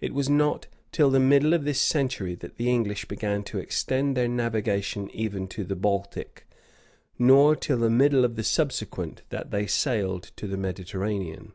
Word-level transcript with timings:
It 0.00 0.14
was 0.14 0.30
not 0.30 0.68
till 0.90 1.10
the 1.10 1.20
middle 1.20 1.52
of 1.52 1.64
this 1.64 1.78
century 1.78 2.34
that 2.36 2.56
the 2.56 2.70
English 2.70 3.04
began 3.08 3.42
to 3.42 3.58
extend 3.58 4.16
their 4.16 4.26
navigation 4.26 5.10
even 5.10 5.48
to 5.48 5.64
the 5.64 5.76
Baltic;[*] 5.76 6.46
nor 7.18 7.54
till 7.54 7.76
the 7.76 7.90
middle 7.90 8.24
of 8.24 8.36
the 8.36 8.42
subsequent, 8.42 9.20
that 9.28 9.50
they 9.50 9.66
sailed 9.66 10.32
to 10.36 10.46
the 10.46 10.56
Mediterranean. 10.56 11.52